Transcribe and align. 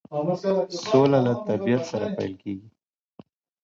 سوله 0.85 1.19
له 1.25 1.33
طبیعت 1.47 1.83
سره 1.91 2.07
پیل 2.17 2.33
کیږي. 2.41 2.67